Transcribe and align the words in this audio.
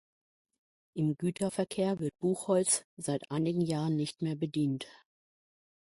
Im 0.95 1.15
Güterverkehr 1.15 1.99
wird 1.99 2.17
Buchholz 2.17 2.85
seit 2.97 3.29
einigen 3.29 3.61
Jahren 3.61 3.95
nicht 3.97 4.23
mehr 4.23 4.33
bedient. 4.33 4.87